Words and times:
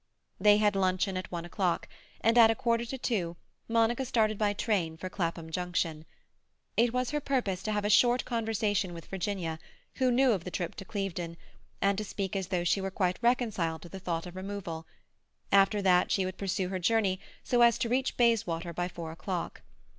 They 0.39 0.57
had 0.57 0.75
luncheon 0.75 1.15
at 1.15 1.31
one 1.31 1.45
o'clock, 1.45 1.87
and 2.21 2.35
at 2.35 2.49
a 2.49 2.55
quarter 2.55 2.85
to 2.85 2.97
two 2.97 3.37
Monica 3.67 4.03
started 4.03 4.35
by 4.39 4.51
train 4.53 4.97
for 4.97 5.11
Clapham 5.11 5.51
Junction. 5.51 6.05
It 6.75 6.91
was 6.91 7.11
her 7.11 7.21
purpose 7.21 7.61
to 7.61 7.71
have 7.71 7.85
a 7.85 7.89
short 7.91 8.25
conversation 8.25 8.95
with 8.95 9.05
Virginia, 9.05 9.59
who 9.97 10.09
knew 10.11 10.31
of 10.31 10.43
the 10.43 10.49
trip 10.49 10.73
to 10.77 10.85
Clevedon, 10.85 11.37
and 11.83 11.99
to 11.99 12.03
speak 12.03 12.35
as 12.35 12.47
though 12.47 12.63
she 12.63 12.81
were 12.81 12.89
quite 12.89 13.19
reconciled 13.21 13.83
to 13.83 13.89
the 13.89 13.99
thought 13.99 14.25
of 14.25 14.35
removal; 14.35 14.87
after 15.51 15.83
that, 15.83 16.09
she 16.09 16.25
would 16.25 16.35
pursue 16.39 16.69
her 16.69 16.79
journey 16.79 17.19
so 17.43 17.61
as 17.61 17.77
to 17.77 17.87
reach 17.87 18.17
Bayswater 18.17 18.73
by 18.73 18.87
four 18.87 19.11
o'clock. 19.11 19.61